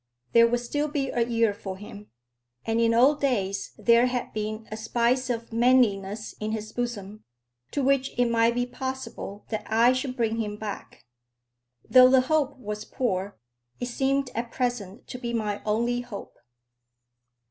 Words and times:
There 0.33 0.47
would 0.47 0.59
still 0.61 0.87
be 0.87 1.11
a 1.11 1.21
year 1.23 1.53
for 1.53 1.77
him. 1.77 2.09
And 2.65 2.81
in 2.81 2.91
old 2.91 3.21
days 3.21 3.73
there 3.77 4.07
had 4.07 4.33
been 4.33 4.67
a 4.71 4.75
spice 4.75 5.29
of 5.29 5.53
manliness 5.53 6.33
in 6.39 6.53
his 6.53 6.73
bosom, 6.73 7.23
to 7.69 7.83
which 7.83 8.17
it 8.17 8.25
might 8.25 8.55
be 8.55 8.65
possible 8.65 9.45
that 9.49 9.63
I 9.71 9.93
should 9.93 10.17
bring 10.17 10.37
him 10.37 10.57
back. 10.57 11.05
Though 11.87 12.09
the 12.09 12.21
hope 12.21 12.57
was 12.57 12.83
poor, 12.83 13.37
it 13.79 13.89
seemed 13.89 14.31
at 14.33 14.49
present 14.51 15.05
to 15.05 15.19
be 15.19 15.33
my 15.35 15.61
only 15.67 15.99
hope. 16.01 16.35